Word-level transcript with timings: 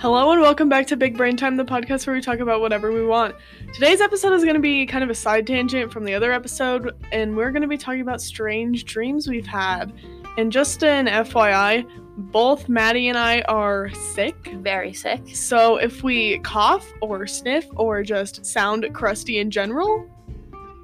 Hello 0.00 0.32
and 0.32 0.40
welcome 0.40 0.70
back 0.70 0.86
to 0.86 0.96
Big 0.96 1.14
Brain 1.14 1.36
Time, 1.36 1.56
the 1.56 1.64
podcast 1.64 2.06
where 2.06 2.16
we 2.16 2.22
talk 2.22 2.38
about 2.38 2.62
whatever 2.62 2.90
we 2.90 3.04
want. 3.04 3.36
Today's 3.74 4.00
episode 4.00 4.32
is 4.32 4.44
going 4.44 4.54
to 4.54 4.60
be 4.60 4.86
kind 4.86 5.04
of 5.04 5.10
a 5.10 5.14
side 5.14 5.46
tangent 5.46 5.92
from 5.92 6.04
the 6.04 6.14
other 6.14 6.32
episode, 6.32 6.96
and 7.12 7.36
we're 7.36 7.50
going 7.50 7.60
to 7.60 7.68
be 7.68 7.76
talking 7.76 8.00
about 8.00 8.22
strange 8.22 8.86
dreams 8.86 9.28
we've 9.28 9.46
had. 9.46 9.92
And 10.38 10.50
just 10.50 10.82
an 10.82 11.06
FYI, 11.06 11.86
both 12.16 12.66
Maddie 12.66 13.10
and 13.10 13.18
I 13.18 13.42
are 13.42 13.90
sick. 14.14 14.52
Very 14.54 14.94
sick. 14.94 15.20
So 15.36 15.76
if 15.76 16.02
we 16.02 16.38
cough 16.38 16.90
or 17.02 17.26
sniff 17.26 17.66
or 17.76 18.02
just 18.02 18.46
sound 18.46 18.88
crusty 18.94 19.38
in 19.38 19.50
general, 19.50 20.08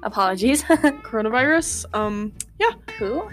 Apologies. 0.03 0.61
coronavirus, 0.63 1.85
um, 1.95 2.33
yeah, 2.59 2.71
Who? 2.99 3.27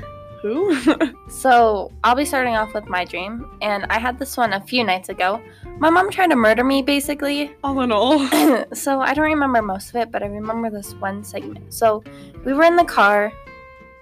Who? 0.45 0.77
So 1.31 1.91
I'll 2.05 2.15
be 2.15 2.25
starting 2.25 2.55
off 2.55 2.75
with 2.75 2.87
my 2.87 3.05
dream, 3.05 3.51
and 3.61 3.87
I 3.87 3.99
had 3.99 4.19
this 4.19 4.37
one 4.37 4.53
a 4.53 4.61
few 4.61 4.85
nights 4.85 5.09
ago. 5.09 5.41
My 5.79 5.91
mom 5.91 6.11
tried 6.11 6.29
to 6.29 6.37
murder 6.37 6.63
me, 6.63 6.83
basically. 6.83 7.55
All 7.65 7.81
in 7.81 7.91
all. 7.91 8.19
so 8.73 9.01
I 9.01 9.15
don't 9.15 9.25
remember 9.25 9.63
most 9.63 9.89
of 9.89 9.97
it, 9.97 10.13
but 10.13 10.23
I 10.23 10.27
remember 10.27 10.71
this 10.71 10.95
one 10.95 11.25
segment. 11.25 11.73
So 11.73 12.05
we 12.45 12.53
were 12.53 12.65
in 12.65 12.77
the 12.77 12.85
car, 12.85 13.33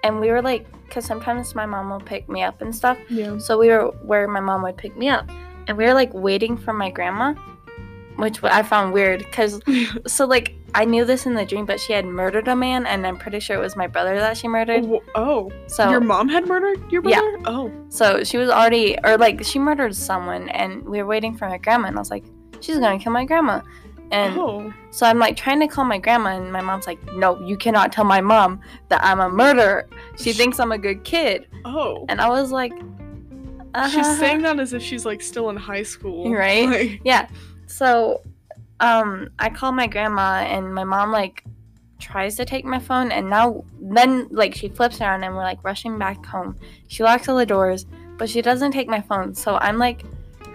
and 0.02 0.20
we 0.20 0.30
were 0.30 0.42
like, 0.42 0.66
because 0.84 1.04
sometimes 1.04 1.54
my 1.54 1.64
mom 1.64 1.90
will 1.90 2.00
pick 2.00 2.28
me 2.28 2.42
up 2.42 2.60
and 2.60 2.74
stuff. 2.74 2.98
Yeah. 3.08 3.38
So 3.38 3.56
we 3.56 3.68
were 3.68 3.86
where 4.02 4.26
my 4.28 4.40
mom 4.40 4.62
would 4.62 4.76
pick 4.76 4.96
me 4.96 5.08
up, 5.08 5.30
and 5.68 5.78
we 5.78 5.84
were 5.84 5.94
like 5.94 6.12
waiting 6.12 6.56
for 6.56 6.72
my 6.72 6.90
grandma, 6.90 7.34
which 8.16 8.42
I 8.42 8.62
found 8.62 8.92
weird 8.92 9.20
because 9.20 9.60
so 10.06 10.26
like 10.26 10.54
I 10.74 10.84
knew 10.84 11.04
this 11.04 11.26
in 11.26 11.34
the 11.34 11.44
dream, 11.44 11.66
but 11.66 11.78
she 11.78 11.92
had 11.92 12.06
murdered 12.06 12.48
a 12.48 12.56
man, 12.56 12.86
and 12.86 13.06
I'm 13.06 13.18
pretty 13.18 13.40
sure 13.40 13.56
it 13.56 13.60
was 13.60 13.76
my 13.76 13.86
brother 13.86 14.16
that 14.18 14.36
she 14.36 14.48
murdered. 14.48 14.86
oh, 15.14 15.50
So 15.66 15.90
your 15.90 16.00
mom 16.00 16.28
had 16.28 16.46
murdered 16.46 16.90
your 16.90 17.02
brother? 17.02 17.30
Yeah. 17.38 17.42
Oh. 17.46 17.70
So 17.88 18.24
she 18.24 18.38
was 18.38 18.48
already, 18.48 18.96
or 19.04 19.18
like 19.18 19.44
she 19.44 19.58
murdered 19.58 19.94
someone, 19.94 20.48
and 20.48 20.82
we 20.84 20.98
were 20.98 21.06
waiting 21.06 21.36
for 21.36 21.48
my 21.48 21.58
grandma, 21.58 21.88
and 21.88 21.96
I 21.96 22.00
was 22.00 22.10
like, 22.10 22.24
she's 22.60 22.78
gonna 22.78 22.98
kill 22.98 23.12
my 23.12 23.24
grandma. 23.24 23.60
And 24.10 24.38
oh. 24.38 24.72
so 24.90 25.06
I'm 25.06 25.18
like 25.18 25.36
trying 25.36 25.60
to 25.60 25.66
call 25.66 25.84
my 25.84 25.98
grandma, 25.98 26.36
and 26.36 26.52
my 26.52 26.60
mom's 26.60 26.86
like, 26.86 27.02
no, 27.14 27.38
you 27.40 27.56
cannot 27.56 27.92
tell 27.92 28.04
my 28.04 28.20
mom 28.20 28.60
that 28.88 29.02
I'm 29.02 29.20
a 29.20 29.28
murderer. 29.28 29.88
She 30.16 30.32
Sh- 30.32 30.36
thinks 30.36 30.60
I'm 30.60 30.72
a 30.72 30.78
good 30.78 31.02
kid. 31.04 31.48
Oh. 31.64 32.04
And 32.08 32.20
I 32.20 32.28
was 32.28 32.50
like, 32.50 32.72
uh 33.74 33.88
She's 33.88 34.18
saying 34.18 34.42
that 34.42 34.60
as 34.60 34.72
if 34.72 34.82
she's 34.82 35.06
like 35.06 35.22
still 35.22 35.48
in 35.50 35.56
high 35.56 35.82
school. 35.82 36.30
Right? 36.32 36.68
Like, 36.68 37.00
Yeah. 37.04 37.28
So 37.66 38.20
um 38.82 39.30
I 39.38 39.48
call 39.48 39.72
my 39.72 39.86
grandma, 39.86 40.44
and 40.54 40.74
my 40.74 40.84
mom 40.84 41.10
like 41.12 41.42
tries 41.98 42.34
to 42.36 42.44
take 42.44 42.64
my 42.64 42.80
phone 42.80 43.12
and 43.12 43.30
now 43.30 43.64
then 43.80 44.26
like 44.32 44.52
she 44.56 44.68
flips 44.68 45.00
around 45.00 45.22
and 45.22 45.34
we're 45.36 45.42
like 45.52 45.62
rushing 45.64 45.98
back 45.98 46.26
home. 46.26 46.56
She 46.88 47.02
locks 47.04 47.28
all 47.28 47.36
the 47.36 47.46
doors 47.46 47.86
but 48.18 48.28
she 48.28 48.42
doesn't 48.42 48.72
take 48.72 48.88
my 48.88 49.00
phone. 49.00 49.34
So 49.34 49.54
i'm 49.56 49.78
like 49.78 50.02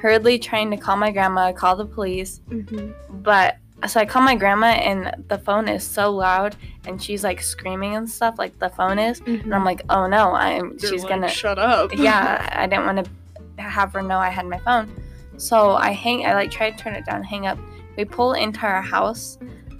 hurriedly 0.02 0.38
trying 0.40 0.70
to 0.72 0.78
call 0.78 0.98
my 0.98 1.10
grandma 1.12 1.54
call 1.54 1.76
the 1.78 1.86
police. 1.86 2.42
Mhm. 2.50 2.94
but 3.24 3.56
so 3.88 4.00
i 4.02 4.06
call 4.06 4.22
my 4.24 4.36
grandma 4.36 4.68
and 4.90 5.00
the 5.30 5.38
phone 5.38 5.70
is 5.70 5.84
so 5.86 6.12
loud 6.12 6.56
and 6.86 7.02
she's 7.02 7.24
like 7.24 7.42
screaming 7.42 7.96
and 7.96 8.10
stuff 8.10 8.36
like 8.38 8.58
the 8.60 8.70
phone 8.70 9.00
is. 9.00 9.22
And 9.26 9.56
i'm 9.56 9.64
like 9.64 9.84
oh 9.90 10.06
no 10.08 10.34
i'm 10.34 10.76
They're 10.78 10.90
she's 10.90 11.04
like, 11.04 11.10
gonna 11.12 11.30
shut 11.30 11.58
up. 11.58 11.96
yeah 11.96 12.50
i 12.64 12.68
didn't 12.68 12.86
want 12.88 13.06
to 13.06 13.62
have 13.64 13.94
her 13.94 14.02
know 14.02 14.18
i 14.20 14.30
had 14.30 14.46
my 14.48 14.58
phone. 14.60 14.92
So 15.38 15.76
i 15.76 15.92
hang 15.92 16.26
i 16.26 16.34
like 16.34 16.52
try 16.52 16.72
to 16.72 16.78
turn 16.78 16.94
it 16.94 17.06
down 17.06 17.24
hang 17.24 17.48
up 17.48 17.58
we 17.98 18.06
pull 18.06 18.34
into 18.34 18.60
our 18.66 18.82
house 18.82 19.38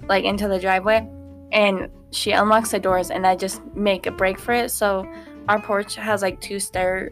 like 0.08 0.24
into 0.24 0.48
the 0.48 0.58
driveway 0.58 1.08
and 1.52 1.88
she 2.10 2.32
unlocks 2.32 2.70
the 2.72 2.78
doors 2.80 3.10
and 3.10 3.26
i 3.26 3.36
just 3.36 3.64
make 3.74 4.06
a 4.06 4.10
break 4.10 4.38
for 4.38 4.52
it. 4.52 4.70
So 4.70 5.06
our 5.48 5.60
porch 5.60 5.94
has 5.94 6.20
like 6.22 6.40
two 6.40 6.58
stair 6.58 7.10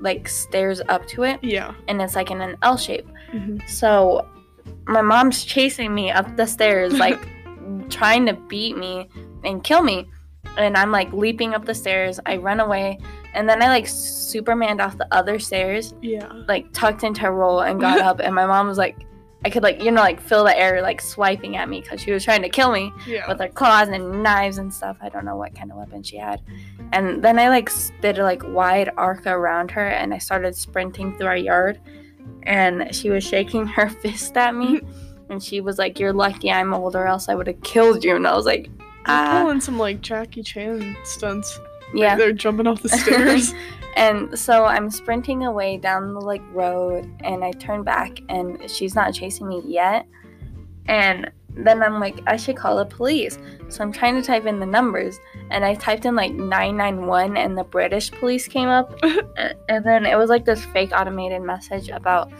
like 0.00 0.28
stairs 0.28 0.80
up 0.88 1.06
to 1.08 1.22
it. 1.24 1.38
Yeah. 1.42 1.74
and 1.88 2.00
it's 2.02 2.16
like 2.16 2.30
in 2.30 2.40
an 2.40 2.56
l 2.62 2.76
shape. 2.76 3.06
Mhm. 3.32 3.68
so 3.68 4.26
my 4.86 5.00
mom's 5.02 5.44
chasing 5.44 5.94
me 5.94 6.10
up 6.10 6.36
the 6.36 6.46
stairs 6.46 6.92
like 6.94 7.20
trying 7.88 8.26
to 8.26 8.32
beat 8.34 8.76
me 8.76 9.08
and 9.44 9.62
kill 9.62 9.82
me. 9.82 10.08
And 10.56 10.76
i'm 10.76 10.90
like 10.90 11.12
leaping 11.12 11.54
up 11.54 11.64
the 11.64 11.74
stairs. 11.74 12.18
I 12.26 12.36
run 12.36 12.60
away. 12.60 12.98
And 13.34 13.48
then 13.48 13.62
i 13.62 13.68
like 13.68 13.86
supermaned 13.88 14.80
off 14.80 14.98
the 14.98 15.06
other 15.12 15.38
stairs 15.38 15.94
Yeah. 16.02 16.30
like 16.48 16.72
tucked 16.72 17.02
into 17.04 17.26
a 17.26 17.30
roll 17.30 17.60
and 17.60 17.80
got 17.80 18.00
up. 18.08 18.20
And 18.20 18.34
my 18.34 18.46
mom 18.46 18.66
was 18.68 18.78
like 18.78 18.96
i 19.44 19.50
could 19.50 19.62
like 19.62 19.82
you 19.82 19.90
know 19.90 20.00
like 20.00 20.20
feel 20.20 20.44
the 20.44 20.56
air 20.58 20.80
like 20.82 21.00
swiping 21.00 21.56
at 21.56 21.68
me 21.68 21.80
because 21.80 22.00
she 22.00 22.12
was 22.12 22.24
trying 22.24 22.42
to 22.42 22.48
kill 22.48 22.70
me 22.72 22.92
Yeah. 23.06 23.26
with 23.28 23.40
her 23.40 23.48
claws 23.48 23.88
and 23.88 24.22
knives 24.22 24.58
and 24.58 24.72
stuff 24.72 24.96
i 25.02 25.08
don't 25.08 25.24
know 25.24 25.36
what 25.36 25.54
kind 25.54 25.70
of 25.70 25.76
weapon 25.78 26.02
she 26.02 26.16
had 26.16 26.40
and 26.92 27.22
then 27.22 27.38
i 27.38 27.48
like 27.48 27.70
did 28.00 28.18
a 28.18 28.22
like 28.22 28.42
wide 28.46 28.90
arc 28.96 29.26
around 29.26 29.70
her 29.72 29.86
and 29.88 30.12
i 30.14 30.18
started 30.18 30.54
sprinting 30.56 31.16
through 31.16 31.26
our 31.26 31.36
yard 31.36 31.80
and 32.44 32.94
she 32.94 33.10
was 33.10 33.24
shaking 33.24 33.66
her 33.66 33.88
fist 34.02 34.36
at 34.36 34.54
me 34.54 34.80
and 35.30 35.42
she 35.42 35.60
was 35.60 35.78
like 35.78 35.98
you're 35.98 36.12
lucky 36.12 36.50
i'm 36.50 36.72
old 36.74 36.94
or 36.94 37.06
else 37.06 37.28
i 37.28 37.34
would 37.34 37.46
have 37.46 37.60
killed 37.62 38.04
you 38.04 38.14
and 38.16 38.26
i 38.26 38.34
was 38.36 38.46
like 38.46 38.68
ah 39.06 39.40
pulling 39.42 39.60
some 39.60 39.78
like 39.78 40.00
Jackie 40.00 40.42
Chan 40.44 40.96
stunts. 41.04 41.58
Like, 41.92 42.00
yeah 42.00 42.16
they're 42.16 42.32
jumping 42.32 42.66
off 42.66 42.82
the 42.82 42.88
stairs. 43.00 43.54
and 43.96 44.38
so 44.38 44.64
I'm 44.64 44.90
sprinting 44.90 45.44
away 45.44 45.76
down 45.76 46.14
the 46.14 46.20
like 46.20 46.42
road 46.52 47.10
and 47.20 47.44
I 47.44 47.52
turn 47.52 47.82
back 47.82 48.18
and 48.28 48.70
she's 48.70 48.94
not 48.94 49.14
chasing 49.14 49.48
me 49.48 49.62
yet. 49.66 50.06
And 50.86 51.30
then 51.54 51.82
I'm 51.82 52.00
like, 52.00 52.20
I 52.26 52.36
should 52.36 52.56
call 52.56 52.76
the 52.76 52.86
police. 52.86 53.38
So 53.68 53.82
I'm 53.84 53.92
trying 53.92 54.14
to 54.14 54.22
type 54.22 54.46
in 54.46 54.58
the 54.58 54.66
numbers 54.66 55.18
and 55.50 55.64
I 55.64 55.74
typed 55.74 56.06
in 56.06 56.16
like 56.16 56.32
991 56.32 57.36
and 57.36 57.56
the 57.56 57.64
British 57.64 58.10
police 58.10 58.48
came 58.48 58.68
up. 58.68 58.98
And 59.68 59.84
then 59.86 60.04
it 60.04 60.16
was 60.16 60.28
like 60.28 60.44
this 60.44 60.64
fake 60.66 60.92
automated 60.92 61.40
message 61.42 61.88
about 61.88 62.30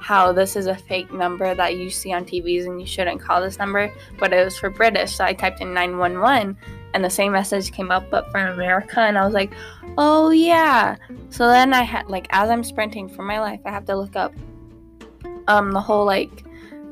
how 0.00 0.32
this 0.32 0.56
is 0.56 0.66
a 0.66 0.74
fake 0.74 1.12
number 1.12 1.54
that 1.54 1.76
you 1.76 1.88
see 1.88 2.12
on 2.12 2.24
TVs 2.24 2.66
and 2.66 2.80
you 2.80 2.86
shouldn't 2.86 3.20
call 3.20 3.40
this 3.40 3.58
number, 3.58 3.90
but 4.18 4.32
it 4.32 4.44
was 4.44 4.58
for 4.58 4.68
British. 4.68 5.14
So 5.14 5.24
I 5.24 5.32
typed 5.32 5.60
in 5.60 5.72
911 5.72 6.56
and 6.94 7.04
the 7.04 7.10
same 7.10 7.32
message 7.32 7.72
came 7.72 7.90
up 7.90 8.08
but 8.10 8.30
for 8.30 8.38
America 8.38 9.00
and 9.00 9.18
I 9.18 9.24
was 9.24 9.34
like, 9.34 9.52
"Oh 9.98 10.30
yeah." 10.30 10.96
So 11.30 11.48
then 11.48 11.72
I 11.72 11.82
had 11.82 12.08
like 12.08 12.26
as 12.30 12.50
I'm 12.50 12.64
sprinting 12.64 13.08
for 13.08 13.22
my 13.22 13.40
life, 13.40 13.60
I 13.64 13.70
have 13.70 13.84
to 13.86 13.96
look 13.96 14.16
up 14.16 14.34
um 15.48 15.72
the 15.72 15.80
whole 15.80 16.04
like 16.04 16.44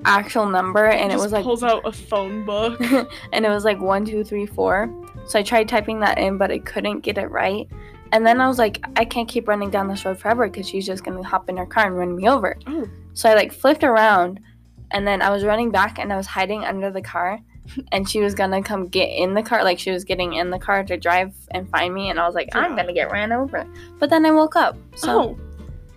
actual 0.04 0.46
number 0.46 0.86
and 0.86 1.12
it 1.12 1.18
was 1.18 1.32
like 1.32 1.44
pulls 1.44 1.62
out 1.62 1.86
a 1.86 1.92
phone 1.92 2.44
book. 2.44 2.80
and 3.32 3.44
it 3.44 3.50
was 3.50 3.64
like 3.64 3.80
one, 3.80 4.04
two, 4.04 4.24
three, 4.24 4.46
four. 4.46 4.90
So 5.26 5.38
I 5.38 5.42
tried 5.42 5.68
typing 5.68 6.00
that 6.00 6.18
in, 6.18 6.38
but 6.38 6.50
I 6.50 6.58
couldn't 6.58 7.00
get 7.00 7.18
it 7.18 7.30
right. 7.30 7.68
And 8.12 8.26
then 8.26 8.40
I 8.40 8.48
was 8.48 8.58
like, 8.58 8.84
I 8.96 9.04
can't 9.04 9.28
keep 9.28 9.46
running 9.46 9.70
down 9.70 9.86
this 9.86 10.04
road 10.04 10.18
forever 10.18 10.48
because 10.48 10.68
she's 10.68 10.86
just 10.86 11.04
gonna 11.04 11.22
hop 11.22 11.48
in 11.48 11.56
her 11.56 11.66
car 11.66 11.86
and 11.86 11.96
run 11.96 12.16
me 12.16 12.28
over. 12.28 12.56
Oh. 12.66 12.88
So 13.14 13.28
I 13.28 13.34
like 13.34 13.52
flipped 13.52 13.84
around, 13.84 14.40
and 14.90 15.06
then 15.06 15.22
I 15.22 15.30
was 15.30 15.44
running 15.44 15.70
back 15.70 15.98
and 15.98 16.12
I 16.12 16.16
was 16.16 16.26
hiding 16.26 16.64
under 16.64 16.90
the 16.90 17.02
car, 17.02 17.38
and 17.92 18.08
she 18.08 18.20
was 18.20 18.34
gonna 18.34 18.62
come 18.62 18.88
get 18.88 19.06
in 19.06 19.34
the 19.34 19.42
car, 19.42 19.64
like 19.64 19.78
she 19.78 19.90
was 19.90 20.04
getting 20.04 20.34
in 20.34 20.50
the 20.50 20.58
car 20.58 20.84
to 20.84 20.96
drive 20.96 21.34
and 21.52 21.68
find 21.70 21.94
me, 21.94 22.10
and 22.10 22.18
I 22.18 22.26
was 22.26 22.34
like, 22.34 22.54
I'm 22.54 22.76
gonna 22.76 22.92
get 22.92 23.10
ran 23.10 23.32
over. 23.32 23.66
But 23.98 24.10
then 24.10 24.24
I 24.26 24.30
woke 24.30 24.56
up. 24.56 24.76
So 24.96 25.20
oh. 25.20 25.38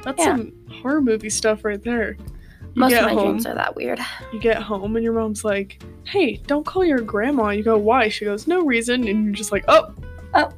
That's 0.04 0.20
yeah. 0.20 0.36
some 0.36 0.54
horror 0.82 1.02
movie 1.02 1.30
stuff 1.30 1.64
right 1.64 1.82
there. 1.82 2.18
You 2.20 2.70
most 2.76 2.94
of 2.94 3.04
my 3.04 3.14
home, 3.14 3.24
dreams 3.24 3.46
are 3.46 3.56
that 3.56 3.76
weird. 3.76 4.00
you 4.34 4.40
get 4.40 4.62
home 4.62 4.96
and 4.96 5.04
your 5.04 5.14
mom's 5.14 5.46
like, 5.46 5.82
"Hey, 6.06 6.38
don't 6.48 6.66
call 6.66 6.84
your 6.84 7.00
grandma." 7.00 7.50
You 7.50 7.64
go, 7.64 7.78
"Why?" 7.78 8.10
She 8.10 8.26
goes, 8.26 8.48
"No 8.48 8.66
reason." 8.66 9.08
And 9.08 9.26
you're 9.26 9.34
just 9.34 9.52
like, 9.52 9.64
"Oh, 9.68 9.94
Oh. 10.34 10.50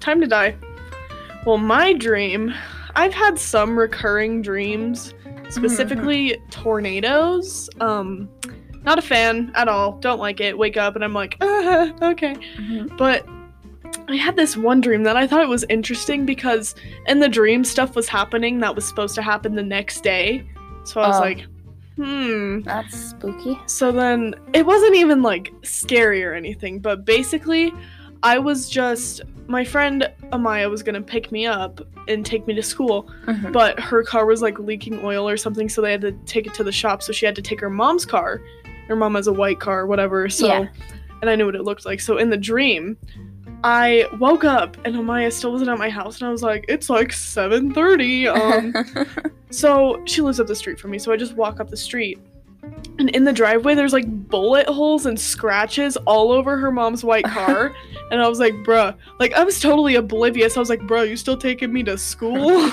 time 0.00 0.20
to 0.20 0.26
die." 0.26 0.54
Well, 1.46 1.58
my 1.58 1.92
dream, 1.94 2.52
I've 2.96 3.14
had 3.14 3.38
some 3.38 3.78
recurring 3.78 4.42
dreams, 4.42 5.14
specifically 5.48 6.36
tornadoes. 6.50 7.70
Um, 7.80 8.28
not 8.84 8.98
a 8.98 9.02
fan 9.02 9.52
at 9.54 9.68
all. 9.68 9.92
Don't 9.98 10.18
like 10.18 10.40
it. 10.40 10.56
Wake 10.56 10.76
up 10.76 10.94
and 10.96 11.04
I'm 11.04 11.14
like, 11.14 11.36
uh, 11.40 11.90
okay. 12.02 12.36
But 12.98 13.26
I 14.08 14.16
had 14.16 14.36
this 14.36 14.56
one 14.56 14.80
dream 14.80 15.02
that 15.04 15.16
I 15.16 15.26
thought 15.26 15.42
it 15.42 15.48
was 15.48 15.64
interesting 15.68 16.24
because 16.26 16.74
in 17.06 17.20
the 17.20 17.28
dream 17.28 17.64
stuff 17.64 17.94
was 17.94 18.08
happening 18.08 18.58
that 18.60 18.74
was 18.74 18.86
supposed 18.86 19.14
to 19.16 19.22
happen 19.22 19.54
the 19.54 19.62
next 19.62 20.02
day. 20.02 20.46
So 20.84 21.00
I 21.00 21.08
was 21.08 21.16
Oh. 21.18 21.20
like, 21.20 21.46
hmm. 21.96 22.60
That's 22.62 22.96
spooky. 23.10 23.58
So 23.66 23.92
then 23.92 24.34
it 24.52 24.66
wasn't 24.66 24.96
even 24.96 25.22
like 25.22 25.52
scary 25.62 26.24
or 26.24 26.32
anything, 26.34 26.78
but 26.80 27.04
basically 27.04 27.72
I 28.22 28.38
was 28.38 28.68
just 28.68 29.20
my 29.48 29.64
friend 29.64 30.08
Amaya 30.32 30.70
was 30.70 30.82
gonna 30.82 31.02
pick 31.02 31.30
me 31.32 31.44
up 31.46 31.80
and 32.08 32.24
take 32.24 32.46
me 32.46 32.54
to 32.54 32.62
school, 32.62 33.10
Mhm. 33.26 33.52
but 33.52 33.78
her 33.78 34.02
car 34.02 34.24
was 34.26 34.40
like 34.40 34.58
leaking 34.58 35.00
oil 35.04 35.28
or 35.28 35.36
something, 35.36 35.68
so 35.68 35.82
they 35.82 35.90
had 35.90 36.00
to 36.00 36.12
take 36.24 36.46
it 36.46 36.54
to 36.54 36.64
the 36.64 36.72
shop. 36.72 37.02
So 37.02 37.12
she 37.12 37.26
had 37.26 37.34
to 37.36 37.42
take 37.42 37.60
her 37.60 37.68
mom's 37.70 38.06
car. 38.06 38.40
Her 38.92 38.96
mom 38.96 39.14
has 39.14 39.26
a 39.26 39.32
white 39.32 39.58
car, 39.58 39.86
whatever. 39.86 40.28
So, 40.28 40.46
Yeah. 40.48 40.66
and 41.22 41.30
I 41.30 41.34
knew 41.34 41.46
what 41.46 41.54
it 41.54 41.62
looked 41.62 41.86
like. 41.86 41.98
So 41.98 42.18
in 42.18 42.28
the 42.28 42.36
dream, 42.36 42.98
I 43.64 44.06
woke 44.18 44.44
up 44.44 44.76
and 44.84 44.94
Amaya 44.94 45.32
still 45.32 45.50
wasn't 45.50 45.70
at 45.70 45.78
my 45.78 45.88
house, 45.88 46.20
and 46.20 46.28
I 46.28 46.30
was 46.30 46.42
like, 46.42 46.66
"It's 46.68 46.90
like 46.90 47.08
7:30." 47.10 48.26
Um, 48.28 48.74
so 49.50 50.02
she 50.04 50.20
lives 50.20 50.40
up 50.40 50.46
the 50.46 50.54
street 50.54 50.78
from 50.78 50.90
me, 50.90 50.98
so 50.98 51.10
I 51.10 51.16
just 51.16 51.36
walk 51.36 51.58
up 51.58 51.70
the 51.70 51.76
street. 51.76 52.18
And 52.98 53.08
in 53.10 53.24
the 53.24 53.32
driveway, 53.32 53.74
there's 53.74 53.94
like 53.94 54.06
bullet 54.28 54.66
holes 54.68 55.06
and 55.06 55.18
scratches 55.18 55.96
all 56.06 56.30
over 56.32 56.58
her 56.58 56.70
mom's 56.70 57.02
white 57.02 57.24
car. 57.24 57.72
and 58.10 58.20
I 58.20 58.28
was 58.28 58.38
like, 58.38 58.52
bruh, 58.66 58.94
like 59.18 59.32
I 59.32 59.42
was 59.42 59.58
totally 59.58 59.94
oblivious. 59.94 60.54
I 60.58 60.60
was 60.60 60.68
like, 60.68 60.80
bruh, 60.80 61.08
you 61.08 61.16
still 61.16 61.38
taking 61.38 61.72
me 61.72 61.82
to 61.84 61.96
school? 61.96 62.70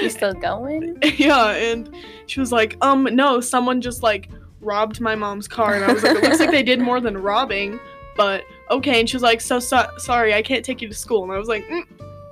You 0.00 0.08
still 0.08 0.32
going? 0.32 0.96
yeah. 1.18 1.50
And 1.50 1.94
she 2.26 2.40
was 2.40 2.52
like, 2.52 2.78
um, 2.80 3.04
no, 3.12 3.40
someone 3.40 3.82
just 3.82 4.02
like 4.02 4.30
robbed 4.60 5.00
my 5.00 5.14
mom's 5.14 5.48
car. 5.48 5.74
And 5.74 5.84
I 5.84 5.92
was 5.92 6.02
like, 6.02 6.16
it 6.16 6.22
looks 6.22 6.40
like 6.40 6.50
they 6.50 6.62
did 6.62 6.80
more 6.80 7.00
than 7.00 7.16
robbing, 7.16 7.78
but 8.16 8.44
okay. 8.70 9.00
And 9.00 9.08
she 9.08 9.16
was 9.16 9.22
like, 9.22 9.40
so, 9.40 9.58
so 9.60 9.88
sorry, 9.98 10.34
I 10.34 10.42
can't 10.42 10.64
take 10.64 10.82
you 10.82 10.88
to 10.88 10.94
school. 10.94 11.22
And 11.22 11.32
I 11.32 11.38
was 11.38 11.48
like, 11.48 11.66
mm, 11.68 11.82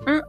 Mm. 0.05 0.23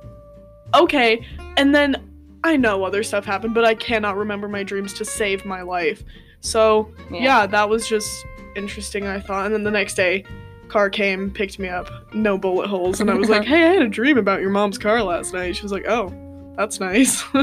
okay. 0.73 1.25
And 1.57 1.73
then 1.73 1.95
I 2.43 2.57
know 2.57 2.83
other 2.83 3.03
stuff 3.03 3.25
happened, 3.25 3.53
but 3.53 3.65
I 3.65 3.75
cannot 3.75 4.17
remember 4.17 4.47
my 4.47 4.63
dreams 4.63 4.93
to 4.93 5.05
save 5.05 5.45
my 5.45 5.61
life. 5.61 6.03
So 6.41 6.91
yeah. 7.11 7.45
that 7.47 7.69
was 7.69 7.87
just 7.87 8.25
interesting, 8.55 9.05
I 9.05 9.19
thought. 9.19 9.45
And 9.45 9.53
then 9.53 9.63
the 9.63 9.71
next 9.71 9.95
day, 9.95 10.23
car 10.67 10.89
came, 10.89 11.31
picked 11.31 11.59
me 11.59 11.67
up, 11.69 11.89
no 12.13 12.37
bullet 12.37 12.67
holes. 12.67 13.01
And 13.01 13.09
I 13.09 13.13
was 13.15 13.29
like, 13.29 13.43
hey, 13.45 13.67
I 13.67 13.73
had 13.73 13.81
a 13.81 13.87
dream 13.87 14.17
about 14.17 14.41
your 14.41 14.49
mom's 14.49 14.77
car 14.77 15.03
last 15.03 15.33
night. 15.33 15.55
She 15.55 15.63
was 15.63 15.71
like, 15.71 15.87
oh, 15.87 16.13
that's 16.55 16.79
nice. 16.79 17.23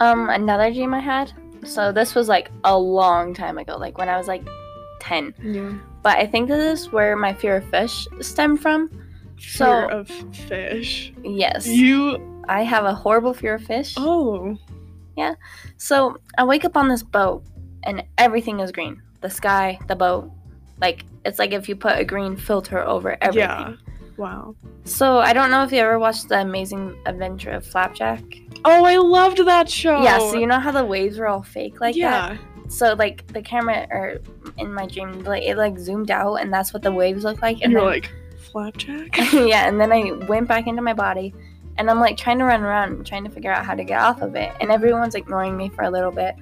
Um, 0.00 0.28
another 0.28 0.70
dream 0.72 0.92
I 0.92 1.00
had. 1.00 1.32
So 1.66 1.92
this 1.92 2.14
was 2.14 2.28
like 2.28 2.50
a 2.64 2.76
long 2.78 3.34
time 3.34 3.58
ago, 3.58 3.76
like 3.76 3.98
when 3.98 4.08
I 4.08 4.16
was 4.16 4.28
like 4.28 4.46
10. 5.00 5.34
yeah. 5.42 5.72
But 6.02 6.18
I 6.18 6.26
think 6.26 6.48
this 6.48 6.80
is 6.80 6.92
where 6.92 7.16
my 7.16 7.34
fear 7.34 7.56
of 7.56 7.64
fish 7.70 8.06
stemmed 8.20 8.60
from. 8.62 8.88
Fear 9.38 9.38
So- 9.38 9.88
of 9.90 10.08
fish. 10.08 11.12
Yes. 11.22 11.66
You. 11.66 12.44
I 12.48 12.62
have 12.62 12.84
a 12.84 12.94
horrible 12.94 13.34
fear 13.34 13.54
of 13.56 13.62
fish. 13.64 13.94
Oh. 13.96 14.56
Yeah. 15.16 15.34
So 15.78 16.16
I 16.38 16.44
wake 16.44 16.64
up 16.64 16.76
on 16.76 16.88
this 16.88 17.02
boat 17.02 17.42
and 17.82 18.04
everything 18.18 18.60
is 18.60 18.70
green. 18.70 19.02
The 19.20 19.30
sky, 19.30 19.78
the 19.88 19.96
boat. 19.96 20.30
Like 20.80 21.04
it's 21.24 21.38
like 21.38 21.52
if 21.52 21.68
you 21.68 21.74
put 21.76 21.98
a 21.98 22.04
green 22.04 22.36
filter 22.36 22.78
over 22.80 23.16
everything. 23.20 23.48
Yeah. 23.50 23.74
Wow. 24.16 24.54
So 24.84 25.18
I 25.18 25.32
don't 25.32 25.50
know 25.50 25.62
if 25.64 25.72
you 25.72 25.78
ever 25.80 25.98
watched 25.98 26.28
the 26.28 26.40
amazing 26.40 26.96
adventure 27.06 27.50
of 27.50 27.66
Flapjack. 27.66 28.22
Oh, 28.66 28.84
I 28.84 28.96
loved 28.98 29.38
that 29.46 29.70
show. 29.70 30.02
Yeah, 30.02 30.18
so 30.18 30.36
you 30.36 30.46
know 30.46 30.58
how 30.58 30.72
the 30.72 30.84
waves 30.84 31.18
were 31.18 31.28
all 31.28 31.42
fake 31.42 31.80
like 31.80 31.94
that? 31.94 31.98
yeah. 31.98 32.36
So 32.68 32.94
like 32.94 33.26
the 33.28 33.40
camera 33.42 33.86
or 33.90 34.18
in 34.58 34.74
my 34.74 34.86
dream, 34.86 35.20
like 35.24 35.44
it 35.44 35.56
like 35.56 35.78
zoomed 35.78 36.10
out 36.10 36.34
and 36.36 36.52
that's 36.52 36.74
what 36.74 36.82
the 36.82 36.90
waves 36.92 37.22
look 37.24 37.40
like. 37.40 37.58
And 37.62 37.72
you're 37.72 37.80
then- 37.82 37.90
like, 37.90 38.10
flapjack? 38.50 39.16
yeah, 39.32 39.68
and 39.68 39.80
then 39.80 39.92
I 39.92 40.12
went 40.26 40.48
back 40.48 40.66
into 40.66 40.82
my 40.82 40.92
body 40.92 41.32
and 41.78 41.90
I'm 41.90 42.00
like 42.00 42.16
trying 42.16 42.38
to 42.38 42.44
run 42.44 42.62
around, 42.62 43.06
trying 43.06 43.22
to 43.24 43.30
figure 43.30 43.52
out 43.52 43.64
how 43.64 43.74
to 43.74 43.84
get 43.84 44.00
off 44.00 44.20
of 44.22 44.34
it. 44.34 44.50
And 44.60 44.70
everyone's 44.72 45.14
ignoring 45.14 45.56
me 45.56 45.68
for 45.68 45.84
a 45.84 45.90
little 45.90 46.10
bit. 46.10 46.34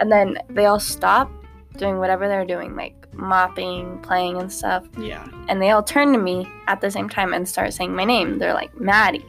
And 0.00 0.10
then 0.12 0.36
they 0.50 0.66
all 0.66 0.80
stop 0.80 1.30
doing 1.76 1.98
whatever 1.98 2.28
they're 2.28 2.44
doing, 2.44 2.74
like 2.76 2.94
mopping, 3.14 3.98
playing, 4.02 4.36
and 4.40 4.52
stuff. 4.52 4.86
yeah. 4.98 5.26
And 5.48 5.62
they 5.62 5.70
all 5.70 5.82
turn 5.82 6.12
to 6.12 6.18
me 6.18 6.46
at 6.66 6.80
the 6.80 6.90
same 6.90 7.08
time 7.08 7.32
and 7.32 7.48
start 7.48 7.72
saying 7.72 7.94
my 7.94 8.04
name. 8.04 8.38
They're 8.38 8.54
like, 8.54 8.78
Maddie, 8.80 9.24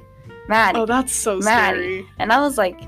Maddie. 0.47 0.79
Oh, 0.79 0.85
that's 0.85 1.13
so 1.13 1.37
Maddie. 1.39 1.77
scary. 1.77 2.09
And 2.19 2.31
I 2.33 2.41
was 2.41 2.57
like, 2.57 2.81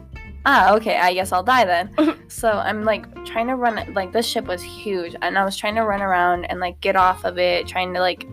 ah, 0.45 0.73
okay, 0.75 0.97
I 0.97 1.13
guess 1.13 1.31
I'll 1.31 1.44
die 1.44 1.65
then. 1.65 2.17
so 2.29 2.50
I'm 2.51 2.83
like 2.83 3.25
trying 3.25 3.47
to 3.47 3.55
run, 3.55 3.94
like, 3.94 4.11
this 4.11 4.27
ship 4.27 4.45
was 4.47 4.61
huge. 4.61 5.15
And 5.21 5.38
I 5.38 5.45
was 5.45 5.55
trying 5.55 5.75
to 5.75 5.81
run 5.83 6.01
around 6.01 6.45
and 6.45 6.59
like 6.59 6.79
get 6.81 6.95
off 6.95 7.23
of 7.25 7.38
it, 7.38 7.67
trying 7.67 7.94
to 7.94 8.00
like 8.00 8.27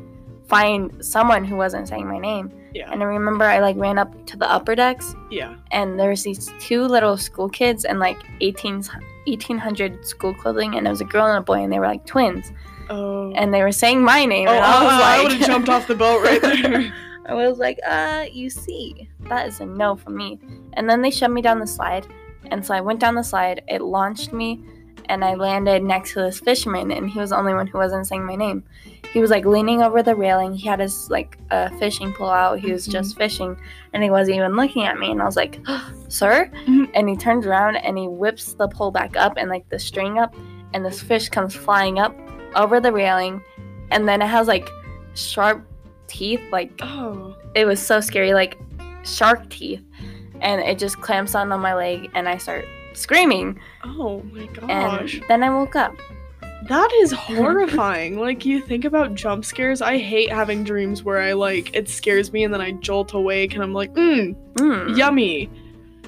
find 0.49 1.05
someone 1.05 1.45
who 1.45 1.57
wasn't 1.57 1.87
saying 1.89 2.09
my 2.09 2.19
name. 2.19 2.51
Yeah. 2.75 2.91
And 2.93 3.03
I 3.03 3.07
remember 3.07 3.45
I 3.45 3.59
like 3.61 3.77
ran 3.77 3.99
up 3.99 4.27
to 4.27 4.37
the 4.37 4.49
upper 4.51 4.75
decks 4.77 5.15
Yeah. 5.31 5.57
and 5.73 5.99
there 5.99 6.11
was 6.11 6.23
these 6.23 6.51
two 6.61 6.85
little 6.85 7.17
school 7.17 7.49
kids 7.49 7.85
in 7.85 7.99
like 7.99 8.17
18, 8.41 8.85
1800 9.27 10.07
school 10.07 10.35
clothing 10.35 10.77
and 10.77 10.87
it 10.87 10.91
was 10.91 11.01
a 11.01 11.05
girl 11.05 11.27
and 11.27 11.39
a 11.39 11.41
boy 11.41 11.63
and 11.65 11.73
they 11.73 11.79
were 11.79 11.87
like 11.87 12.07
twins 12.07 12.53
Oh. 12.89 13.33
and 13.37 13.53
they 13.55 13.63
were 13.63 13.71
saying 13.73 14.03
my 14.03 14.25
name 14.25 14.49
oh, 14.49 14.53
and 14.53 14.65
I 14.65 14.85
was 14.85 14.93
I 15.03 15.17
like 15.19 15.23
would 15.29 15.39
have 15.39 15.47
jumped 15.49 15.69
off 15.69 15.87
the 15.87 15.95
boat 15.95 16.23
right 16.23 16.41
there. 16.43 16.93
I 17.27 17.35
was 17.35 17.59
like, 17.59 17.79
uh, 17.87 18.27
you 18.33 18.51
see, 18.51 19.09
that 19.29 19.47
is 19.49 19.61
a 19.61 19.67
no 19.67 19.95
for 19.97 20.11
me. 20.11 20.39
And 20.75 20.89
then 20.89 21.03
they 21.03 21.11
shoved 21.11 21.35
me 21.35 21.43
down 21.43 21.61
the 21.61 21.67
slide. 21.67 22.07
And 22.51 22.65
so 22.65 22.75
I 22.75 22.81
went 22.81 23.01
down 23.01 23.15
the 23.15 23.23
slide, 23.23 23.63
it 23.69 23.83
launched 23.83 24.33
me, 24.33 24.65
and 25.09 25.25
I 25.25 25.35
landed 25.35 25.83
next 25.83 26.13
to 26.15 26.21
this 26.21 26.41
fisherman, 26.41 26.91
and 26.91 27.09
he 27.11 27.19
was 27.19 27.31
the 27.31 27.37
only 27.37 27.53
one 27.55 27.67
who 27.67 27.79
wasn't 27.79 28.07
saying 28.07 28.25
my 28.25 28.37
name. 28.37 28.65
He 29.13 29.21
was 29.21 29.31
like 29.31 29.45
leaning 29.45 29.83
over 29.83 30.03
the 30.03 30.15
railing. 30.15 30.55
He 30.55 30.69
had 30.69 30.79
his 30.79 31.11
like 31.11 31.37
uh, 31.51 31.69
fishing 31.79 32.13
pole 32.13 32.31
out. 32.31 32.61
He 32.61 32.71
was 32.73 32.87
Mhm. 32.87 32.93
just 32.93 33.17
fishing, 33.17 33.57
and 33.93 34.03
he 34.05 34.11
wasn't 34.11 34.37
even 34.37 34.55
looking 34.57 34.85
at 34.85 34.99
me. 34.99 35.11
And 35.11 35.21
I 35.21 35.25
was 35.25 35.35
like, 35.37 35.61
"Sir," 36.09 36.49
Mhm. 36.67 36.91
and 36.95 37.09
he 37.09 37.17
turns 37.17 37.45
around 37.45 37.77
and 37.77 37.99
he 37.99 38.07
whips 38.09 38.55
the 38.55 38.69
pole 38.69 38.93
back 38.93 39.17
up 39.17 39.35
and 39.37 39.51
like 39.51 39.69
the 39.69 39.79
string 39.81 40.19
up, 40.19 40.35
and 40.75 40.85
this 40.85 41.03
fish 41.03 41.29
comes 41.29 41.55
flying 41.57 41.99
up 41.99 42.15
over 42.55 42.79
the 42.81 42.93
railing, 42.93 43.43
and 43.91 44.09
then 44.09 44.23
it 44.23 44.29
has 44.29 44.47
like 44.49 44.69
sharp 45.15 45.65
teeth, 46.11 46.41
like 46.53 46.73
oh. 46.83 47.35
it 47.55 47.65
was 47.65 47.81
so 47.81 48.01
scary, 48.01 48.35
like 48.35 48.59
shark 49.05 49.49
teeth, 49.49 49.83
and 50.41 50.61
it 50.61 50.79
just 50.79 51.01
clamps 51.01 51.35
on 51.35 51.51
on 51.53 51.61
my 51.61 51.75
leg, 51.75 52.11
and 52.15 52.29
I 52.29 52.37
start 52.37 52.67
screaming, 52.93 53.59
Oh 53.85 54.23
my 54.33 54.41
and 54.43 55.01
gosh. 55.01 55.21
then 55.29 55.43
I 55.43 55.51
woke 55.51 55.77
up. 55.77 55.95
That 56.69 56.93
is 56.99 57.11
horrifying. 57.27 58.19
like 58.19 58.45
you 58.45 58.61
think 58.61 58.85
about 58.85 59.15
jump 59.15 59.45
scares. 59.45 59.81
I 59.81 59.97
hate 59.99 60.31
having 60.31 60.63
dreams 60.65 61.03
where 61.03 61.19
I 61.19 61.33
like 61.33 61.75
it 61.75 61.89
scares 61.89 62.33
me 62.33 62.45
and 62.45 62.53
then 62.53 62.61
I 62.61 62.73
jolt 62.73 63.15
awake 63.15 63.55
and 63.55 63.63
I'm 63.63 63.73
like, 63.73 63.93
mm, 63.95 64.35
Mm. 64.55 64.97
yummy. 64.97 65.49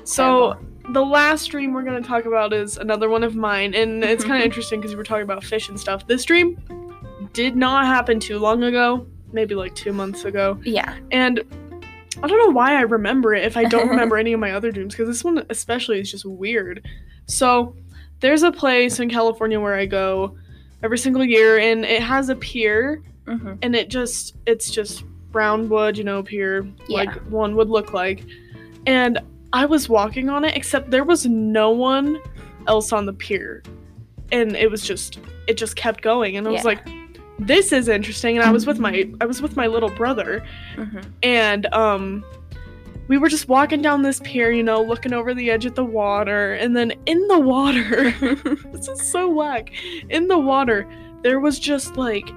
So 0.05 0.57
the 0.91 1.05
last 1.05 1.47
dream 1.47 1.73
we're 1.73 1.85
gonna 1.85 2.03
talk 2.03 2.27
about 2.27 2.53
is 2.53 2.77
another 2.77 3.09
one 3.09 3.23
of 3.23 3.35
mine, 3.37 3.73
and 3.75 4.03
it's 4.05 4.25
kind 4.25 4.39
of 4.43 4.45
interesting 4.51 4.81
because 4.81 4.93
we 4.93 4.97
were 4.99 5.05
talking 5.05 5.23
about 5.23 5.43
fish 5.45 5.69
and 5.69 5.79
stuff. 5.81 6.07
This 6.07 6.25
dream 6.25 6.59
did 7.33 7.57
not 7.57 7.87
happen 7.87 8.21
too 8.21 8.39
long 8.39 8.63
ago, 8.65 9.07
maybe 9.33 9.55
like 9.55 9.75
two 9.75 9.93
months 9.93 10.25
ago, 10.25 10.59
Yeah. 10.65 10.97
and 11.11 11.41
I 12.23 12.27
don't 12.29 12.39
know 12.39 12.51
why 12.51 12.77
I 12.77 12.83
remember 12.83 13.35
it 13.35 13.45
if 13.45 13.57
I 13.57 13.65
don't 13.65 13.89
remember 13.95 14.17
any 14.17 14.33
of 14.33 14.41
my 14.41 14.53
other 14.53 14.71
dreams 14.71 14.95
because 14.95 15.09
this 15.09 15.25
one 15.25 15.45
especially 15.51 15.99
is 16.01 16.11
just 16.11 16.25
weird. 16.25 16.87
So 17.27 17.75
there's 18.21 18.43
a 18.43 18.53
place 18.53 19.01
in 19.01 19.09
California 19.11 19.59
where 19.59 19.75
I 19.75 19.87
go 19.87 20.37
every 20.83 20.99
single 20.99 21.25
year, 21.25 21.59
and 21.59 21.85
it 21.85 22.03
has 22.03 22.29
a 22.29 22.37
pier, 22.37 23.03
hmm 23.27 23.55
and 23.63 23.75
it 23.77 23.89
just 23.89 24.37
it's 24.47 24.71
just 24.71 25.05
brown 25.31 25.69
wood, 25.69 25.97
you 25.97 26.05
know, 26.05 26.23
pier 26.23 26.67
like 26.89 27.11
one 27.31 27.57
would 27.57 27.69
look 27.71 27.93
like. 27.93 28.25
And 28.87 29.19
I 29.53 29.65
was 29.65 29.89
walking 29.89 30.29
on 30.29 30.45
it, 30.45 30.57
except 30.57 30.91
there 30.91 31.05
was 31.05 31.25
no 31.27 31.71
one 31.71 32.21
else 32.67 32.93
on 32.93 33.07
the 33.07 33.13
pier, 33.13 33.63
and 34.31 34.55
it 34.57 34.71
was 34.71 34.83
just 34.83 35.19
it 35.47 35.55
just 35.55 35.77
kept 35.77 36.03
going, 36.03 36.37
and 36.37 36.47
I 36.47 36.51
was 36.51 36.65
like, 36.65 36.87
"This 37.39 37.73
is 37.73 37.89
interesting." 37.89 38.37
And 38.37 38.47
I 38.47 38.51
was 38.51 38.67
with 38.67 38.79
my 38.79 39.11
I 39.21 39.27
was 39.27 39.43
with 39.43 39.57
my 39.57 39.67
little 39.67 39.91
brother, 39.91 40.45
hmm 40.77 41.01
and 41.23 41.67
um 41.75 42.25
we 43.09 43.19
were 43.19 43.29
just 43.29 43.49
walking 43.49 43.83
down 43.83 44.03
this 44.03 44.21
pier, 44.21 44.53
you 44.53 44.63
know, 44.63 44.81
looking 44.81 45.13
over 45.13 45.35
the 45.35 45.51
edge 45.51 45.67
at 45.67 45.75
the 45.75 45.85
water, 45.85 46.55
and 46.55 46.77
then 46.77 46.93
in 47.07 47.27
the 47.29 47.39
water, 47.39 48.11
this 48.73 48.89
is 48.89 49.03
so 49.03 49.29
whack. 49.29 49.73
In 50.09 50.29
the 50.29 50.39
water, 50.39 50.89
there 51.23 51.41
was 51.41 51.59
just 51.59 51.97
like 51.97 52.31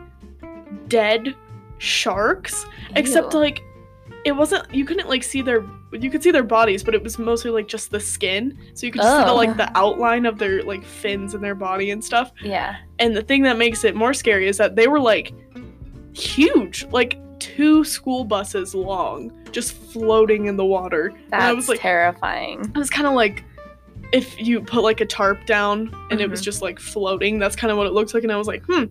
dead 0.87 1.35
sharks, 1.77 2.65
except 2.95 3.33
like 3.33 3.63
it 4.23 4.31
wasn't 4.33 4.71
you 4.73 4.85
couldn't 4.85 5.07
like 5.09 5.23
see 5.23 5.41
their 5.41 5.63
you 5.91 6.09
could 6.11 6.21
see 6.23 6.31
their 6.31 6.43
bodies, 6.43 6.83
but 6.83 6.93
it 6.95 7.01
was 7.03 7.17
mostly 7.19 7.51
like 7.51 7.67
just 7.67 7.91
the 7.91 7.99
skin. 7.99 8.57
So 8.73 8.85
you 8.85 8.91
could 8.91 9.01
just 9.01 9.17
see 9.17 9.23
the 9.23 9.31
Oh. 9.31 9.35
like 9.35 9.55
the 9.57 9.71
outline 9.77 10.25
of 10.25 10.37
their 10.39 10.61
like 10.63 10.83
fins 10.83 11.33
and 11.33 11.43
their 11.43 11.55
body 11.55 11.91
and 11.91 12.03
stuff. 12.03 12.31
yeah. 12.41 12.77
And 12.99 13.15
the 13.15 13.21
thing 13.21 13.43
that 13.43 13.57
makes 13.57 13.83
it 13.83 13.95
more 13.95 14.13
scary 14.13 14.47
is 14.47 14.57
that 14.57 14.75
they 14.75 14.87
were 14.87 14.99
like 14.99 15.33
huge, 16.13 16.85
like 16.91 17.19
two 17.39 17.83
school 17.83 18.23
buses 18.23 18.73
long, 18.73 19.31
just 19.51 19.73
floating 19.73 20.45
in 20.45 20.55
the 20.57 20.65
water. 20.65 21.11
and 21.31 21.41
I 21.43 21.53
was 21.53 21.67
like, 21.69 21.79
terrifying. 21.81 22.61
it 22.61 22.77
was 22.77 22.89
kind 22.89 23.07
of 23.07 23.13
like 23.13 23.43
if 24.11 24.39
you 24.39 24.61
put 24.61 24.83
like 24.83 25.01
a 25.01 25.05
tarp 25.05 25.45
down 25.45 25.93
and 26.11 26.21
it 26.21 26.29
was 26.29 26.41
Mhm. 26.41 26.45
just 26.45 26.61
like 26.61 26.79
floating. 26.79 27.39
That's 27.39 27.55
kind 27.55 27.71
of 27.71 27.77
what 27.77 27.87
it 27.87 27.93
looks 27.93 28.13
like. 28.13 28.23
And 28.23 28.31
I 28.31 28.37
was 28.37 28.47
like, 28.47 28.63
hmm, 28.65 28.85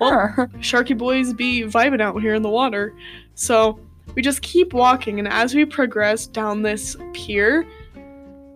Well- 0.00 0.32
Huh. 0.34 0.46
Sharky 0.58 0.96
boys 0.96 1.32
be 1.32 1.62
vibing 1.64 2.00
out 2.00 2.20
here 2.20 2.34
in 2.34 2.42
the 2.42 2.48
water. 2.50 2.94
So 3.34 3.78
we 4.14 4.22
just 4.22 4.42
keep 4.42 4.72
walking, 4.72 5.18
and 5.18 5.28
as 5.28 5.54
we 5.54 5.64
progress 5.64 6.26
down 6.26 6.62
this 6.62 6.96
pier, 7.12 7.66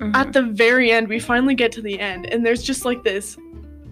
Mhm. 0.01 0.15
at 0.15 0.33
the 0.33 0.43
very 0.43 0.93
end, 0.93 1.09
we 1.09 1.19
finally 1.19 1.55
get 1.55 1.73
to 1.73 1.83
the 1.83 1.99
end, 1.99 2.27
and 2.33 2.47
there's 2.47 2.63
just 2.63 2.85
like 2.85 3.03
this, 3.03 3.37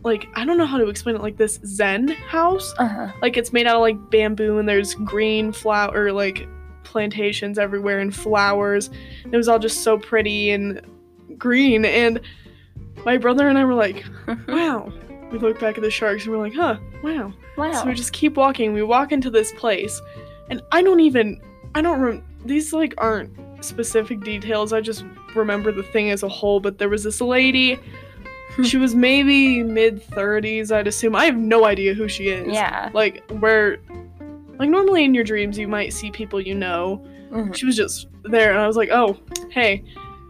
like 0.05 0.29
I 0.35 0.45
don't 0.45 0.57
know 0.59 0.67
how 0.67 0.79
to 0.79 0.89
explain 0.89 1.17
it, 1.17 1.23
like 1.23 1.37
this 1.37 1.59
Zen 1.65 2.09
house. 2.09 2.73
uh-huh. 2.79 3.09
Like 3.23 3.37
it's 3.37 3.53
made 3.53 3.67
out 3.67 3.77
of 3.77 3.81
like 3.83 4.11
bamboo, 4.11 4.59
and 4.59 4.69
there's 4.69 4.95
green 4.95 5.51
flower, 5.53 6.13
like 6.13 6.47
plantations 6.85 7.59
everywhere, 7.59 7.99
and 7.99 8.15
flowers. 8.15 8.89
It 9.31 9.37
was 9.37 9.49
all 9.49 9.59
just 9.59 9.83
so 9.83 9.99
pretty 9.99 10.51
and 10.51 10.81
green, 11.37 11.85
and 11.85 12.21
my 13.05 13.17
brother 13.17 13.49
and 13.49 13.59
I 13.59 13.65
were 13.65 13.75
like, 13.75 14.05
wow. 14.49 14.93
We 15.33 15.39
look 15.41 15.59
back 15.59 15.77
at 15.77 15.83
the 15.83 15.91
sharks 15.91 16.23
and 16.25 16.33
we're 16.33 16.39
like, 16.41 16.55
huh, 16.55 16.77
wow. 17.03 17.33
wow. 17.59 17.73
So 17.73 17.87
we 17.87 17.95
just 17.95 18.13
keep 18.13 18.37
walking. 18.37 18.73
We 18.73 18.85
walk 18.85 19.11
into 19.11 19.29
this 19.29 19.51
place, 19.55 20.01
and 20.51 20.63
I 20.73 20.83
don't 20.83 21.01
even, 21.01 21.41
I 21.75 21.83
don't 21.83 22.01
rem- 22.01 22.25
these 22.45 22.73
like 22.73 22.95
aren't 22.99 23.31
specific 23.65 24.21
details. 24.23 24.73
I 24.73 24.81
just 24.81 25.05
remember 25.35 25.73
the 25.73 25.83
thing 25.83 26.11
as 26.11 26.23
a 26.23 26.29
whole. 26.29 26.61
But 26.61 26.79
there 26.79 26.89
was 26.89 27.03
this 27.05 27.21
lady 27.21 27.79
she 28.63 28.79
was 28.79 28.95
maybe 28.95 29.63
mid 29.63 30.03
30s, 30.09 30.75
I'd 30.75 30.87
assume. 30.87 31.15
I 31.15 31.27
have 31.27 31.37
no 31.37 31.67
idea 31.67 31.93
who 31.93 32.09
she 32.09 32.29
is. 32.29 32.51
Yeah. 32.55 32.89
Like, 32.95 33.23
where, 33.33 33.77
like, 34.59 34.71
normally 34.71 35.05
in 35.05 35.15
your 35.15 35.25
dreams, 35.25 35.59
you 35.59 35.69
might 35.69 35.93
see 35.93 36.11
people 36.11 36.41
you 36.41 36.55
know. 36.55 37.05
Mhm. 37.31 37.55
She 37.55 37.67
was 37.67 37.77
just 37.77 38.07
there, 38.25 38.51
and 38.53 38.59
I 38.59 38.67
was 38.67 38.75
like, 38.77 38.89
oh, 38.91 39.19
hey. 39.51 39.85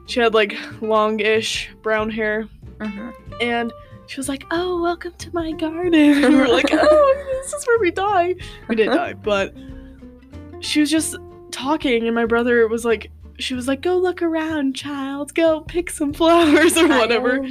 She 0.07 0.19
had, 0.19 0.35
like, 0.35 0.57
longish 0.81 1.69
brown 1.83 2.11
hair, 2.11 2.49
Mhm. 2.79 3.13
and 3.41 3.73
she 4.09 4.19
was 4.19 4.29
like, 4.29 4.45
oh, 4.51 4.83
welcome 4.83 5.13
to 5.19 5.31
my 5.33 5.53
garden. 5.53 5.95
And 6.25 6.35
we 6.35 6.41
were 6.41 6.49
like, 6.49 6.67
oh, 6.73 7.25
this 7.43 7.53
is 7.53 7.65
where 7.65 7.79
we 7.79 7.93
die. 7.93 8.35
We 8.69 8.75
didn't 8.75 8.97
die, 8.97 9.13
but 9.13 9.55
she 10.67 10.81
was 10.81 10.91
just 10.91 11.17
talking, 11.51 12.07
and 12.07 12.15
my 12.15 12.27
brother 12.27 12.67
was 12.69 12.85
like, 12.85 13.11
she 13.39 13.55
was 13.55 13.69
like, 13.69 13.83
go 13.83 13.97
look 13.99 14.23
around, 14.23 14.75
child. 14.75 15.35
Go 15.35 15.61
pick 15.61 15.91
some 15.91 16.13
flowers 16.13 16.77
or 16.77 16.89
whatever. 16.89 17.47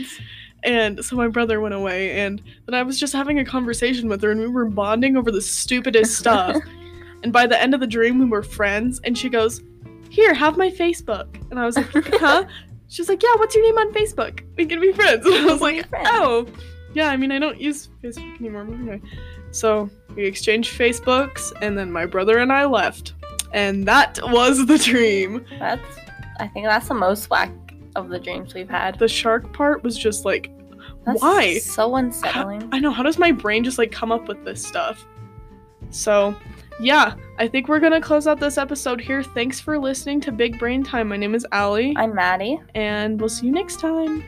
And 0.63 1.05
so 1.05 1.15
my 1.15 1.27
brother 1.27 1.61
went 1.61 1.75
away, 1.75 2.19
and 2.19 2.41
then 2.65 2.73
I 2.73 2.81
was 2.83 2.99
just 2.99 3.13
having 3.13 3.37
a 3.39 3.45
conversation 3.45 4.09
with 4.09 4.21
her, 4.23 4.31
and 4.31 4.41
we 4.41 4.47
were 4.47 4.65
bonding 4.65 5.15
over 5.15 5.31
the 5.31 5.41
stupidest 5.41 6.17
stuff. 6.19 6.57
and 7.23 7.31
by 7.31 7.45
the 7.45 7.61
end 7.61 7.73
of 7.73 7.79
the 7.79 7.87
dream, 7.87 8.17
we 8.19 8.25
were 8.25 8.41
friends, 8.43 8.99
and 9.03 9.17
she 9.17 9.29
goes, 9.29 9.61
Here, 10.09 10.33
have 10.33 10.57
my 10.57 10.69
Facebook. 10.71 11.27
And 11.51 11.59
I 11.59 11.65
was 11.65 11.77
like, 11.77 11.89
Huh? 12.19 12.45
She 12.89 13.01
was 13.01 13.09
like, 13.09 13.21
Yeah, 13.21 13.35
what's 13.35 13.55
your 13.55 13.63
name 13.63 13.77
on 13.77 13.93
Facebook? 13.93 14.43
We 14.57 14.65
can 14.65 14.81
be 14.81 14.91
friends. 14.91 15.25
And 15.25 15.35
I 15.35 15.45
was 15.45 15.61
like. 15.61 15.85
Oh, 16.05 16.47
yeah, 16.95 17.09
I 17.09 17.17
mean, 17.17 17.31
I 17.31 17.39
don't 17.39 17.59
use 17.61 17.89
Facebook 18.03 18.39
anymore. 18.39 18.63
but 18.63 18.73
Anyway. 18.75 19.01
So 19.55 19.89
we 20.15 20.25
exchanged 20.25 20.77
Facebooks, 20.77 21.53
and 21.61 21.77
then 21.77 21.91
my 21.91 22.05
brother 22.05 22.39
and 22.39 22.51
I 22.51 22.65
left. 22.65 23.13
And 23.53 23.87
that 23.87 24.19
was 24.23 24.65
the 24.65 24.77
dream. 24.77 25.45
That's. 25.59 25.81
I 26.41 26.47
think 26.49 26.65
that's 26.65 26.89
the 26.89 26.93
most 26.93 27.29
whack 27.29 27.51
of 27.95 28.09
the 28.09 28.19
dreams 28.19 28.53
we've 28.53 28.69
had. 28.69 28.99
The 28.99 29.07
shark 29.07 29.53
part 29.53 29.81
was 29.83 29.97
just 29.97 30.25
like, 30.25 30.51
That's 31.05 31.21
why? 31.21 31.59
So 31.59 31.89
How- 31.89 31.95
unsettling. 31.95 32.67
I 32.73 32.79
know. 32.79 32.91
How 32.91 33.03
does 33.03 33.17
my 33.17 33.31
brain 33.31 33.63
just 33.63 33.77
like 33.77 33.91
come 33.93 34.11
up 34.11 34.27
with 34.27 34.43
this 34.43 34.61
stuff? 34.61 35.05
So, 35.89 36.35
yeah, 36.81 37.13
I 37.39 37.47
think 37.47 37.69
we're 37.69 37.79
gonna 37.79 38.01
close 38.01 38.27
out 38.27 38.41
this 38.41 38.57
episode 38.57 38.99
here. 38.99 39.23
Thanks 39.23 39.61
for 39.61 39.79
listening 39.79 40.19
to 40.21 40.33
Big 40.33 40.59
Brain 40.59 40.83
Time. 40.83 41.07
My 41.07 41.15
name 41.15 41.33
is 41.33 41.47
Alli, 41.53 41.93
I'm 41.95 42.13
Maddie. 42.13 42.59
and 42.73 43.17
we'll 43.17 43.29
see 43.29 43.45
you 43.45 43.53
next 43.53 43.79
time. 43.79 44.21